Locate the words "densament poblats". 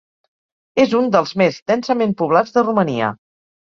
1.75-2.61